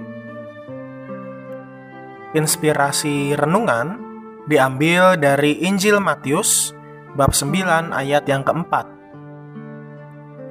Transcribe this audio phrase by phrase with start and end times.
[2.33, 4.01] Inspirasi renungan
[4.49, 6.73] diambil dari Injil Matius
[7.13, 8.89] bab 9 ayat yang keempat.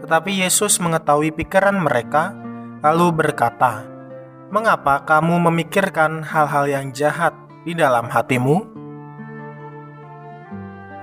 [0.06, 2.30] Tetapi Yesus mengetahui pikiran mereka
[2.86, 3.82] lalu berkata,
[4.54, 7.34] "Mengapa kamu memikirkan hal-hal yang jahat
[7.66, 8.78] di dalam hatimu?"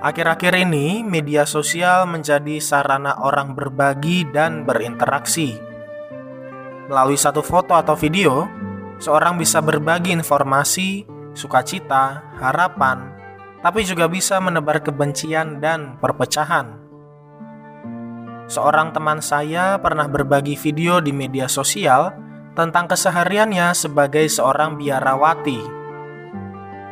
[0.00, 5.74] Akhir-akhir ini, media sosial menjadi sarana orang berbagi dan berinteraksi
[6.84, 8.44] Melalui satu foto atau video,
[9.00, 13.08] seorang bisa berbagi informasi, sukacita, harapan,
[13.64, 16.76] tapi juga bisa menebar kebencian dan perpecahan.
[18.44, 22.12] Seorang teman saya pernah berbagi video di media sosial
[22.52, 25.83] tentang kesehariannya sebagai seorang biarawati.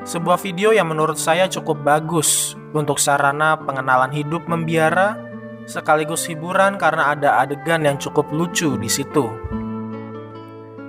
[0.03, 5.15] Sebuah video yang menurut saya cukup bagus untuk sarana pengenalan hidup membiara,
[5.63, 9.31] sekaligus hiburan karena ada adegan yang cukup lucu di situ.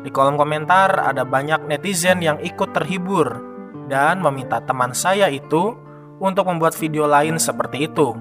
[0.02, 3.38] Di kolom komentar ada banyak netizen yang ikut terhibur
[3.86, 5.78] dan meminta teman saya itu
[6.17, 8.17] untuk membuat video lain seperti itu.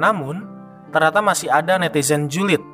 [0.00, 0.40] Namun,
[0.88, 2.64] ternyata masih ada netizen julid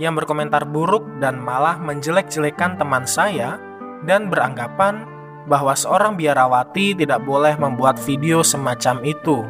[0.00, 3.60] yang berkomentar buruk dan malah menjelek-jelekan teman saya
[4.08, 5.13] dan beranggapan
[5.44, 9.44] bahwa seorang biarawati tidak boleh membuat video semacam itu.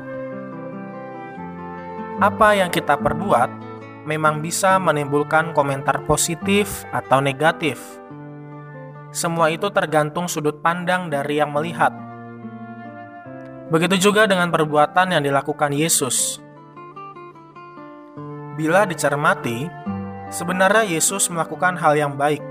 [2.19, 3.51] Apa yang kita perbuat
[4.07, 7.81] memang bisa menimbulkan komentar positif atau negatif.
[9.15, 11.95] Semua itu tergantung sudut pandang dari yang melihat.
[13.71, 16.43] Begitu juga dengan perbuatan yang dilakukan Yesus.
[18.55, 19.67] Bila dicermati,
[20.31, 22.43] sebenarnya Yesus melakukan hal yang baik,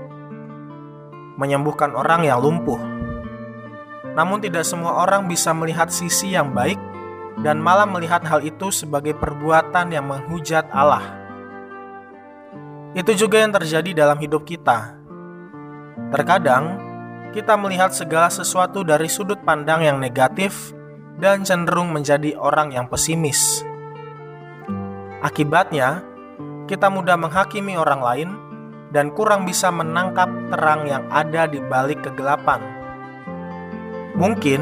[1.40, 3.03] menyembuhkan orang yang lumpuh.
[4.14, 6.78] Namun, tidak semua orang bisa melihat sisi yang baik
[7.42, 11.02] dan malah melihat hal itu sebagai perbuatan yang menghujat Allah.
[12.94, 14.94] Itu juga yang terjadi dalam hidup kita.
[16.14, 16.78] Terkadang,
[17.34, 20.70] kita melihat segala sesuatu dari sudut pandang yang negatif
[21.18, 23.66] dan cenderung menjadi orang yang pesimis.
[25.18, 26.06] Akibatnya,
[26.70, 28.30] kita mudah menghakimi orang lain
[28.94, 32.62] dan kurang bisa menangkap terang yang ada di balik kegelapan.
[34.14, 34.60] Mungkin,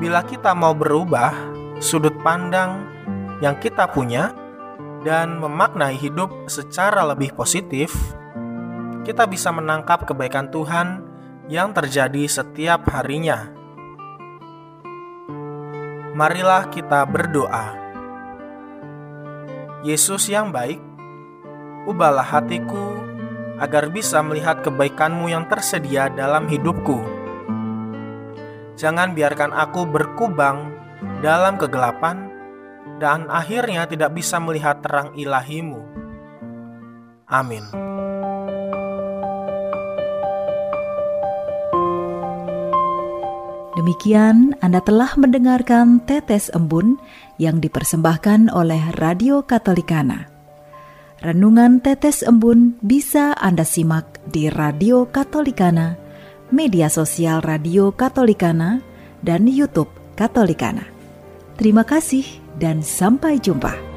[0.00, 1.32] bila kita mau berubah
[1.80, 2.84] sudut pandang
[3.40, 4.32] yang kita punya,
[5.06, 7.94] dan memaknai hidup secara lebih positif,
[9.06, 10.98] kita bisa menangkap kebaikan Tuhan
[11.46, 13.54] yang terjadi setiap harinya.
[16.18, 17.86] Marilah kita berdoa.
[19.86, 20.82] Yesus yang baik,
[21.86, 22.98] ubahlah hatiku
[23.62, 27.15] agar bisa melihat kebaikanmu yang tersedia dalam hidupku.
[28.76, 30.68] Jangan biarkan aku berkubang
[31.24, 32.28] dalam kegelapan
[33.00, 35.80] dan akhirnya tidak bisa melihat terang ilahimu.
[37.26, 37.64] Amin.
[43.76, 46.96] Demikian Anda telah mendengarkan Tetes Embun
[47.36, 50.32] yang dipersembahkan oleh Radio Katolikana.
[51.20, 56.05] Renungan Tetes Embun bisa Anda simak di Radio Katolikana,
[56.52, 58.84] media sosial Radio Katolikana,
[59.24, 60.86] dan YouTube Katolikana.
[61.56, 62.24] Terima kasih
[62.60, 63.95] dan sampai jumpa.